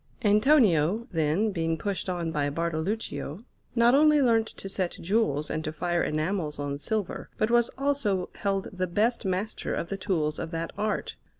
Antonio, 0.25 1.07
then, 1.11 1.51
being 1.51 1.77
pushed 1.77 2.09
on 2.09 2.31
by 2.31 2.49
Bartoluccio, 2.49 3.43
not 3.75 3.93
only 3.93 4.19
learnt 4.19 4.47
to 4.47 4.67
set 4.67 4.97
jewels 4.99 5.47
and 5.51 5.63
to 5.63 5.71
fire 5.71 6.01
enamels 6.01 6.57
on 6.57 6.79
silver, 6.79 7.29
but 7.37 7.51
was 7.51 7.69
also 7.77 8.31
held 8.33 8.69
the 8.73 8.87
best 8.87 9.25
master 9.25 9.75
of 9.75 9.89
the 9.89 9.97
tools 9.97 10.39
of 10.39 10.49
that 10.49 10.71
art. 10.75 11.17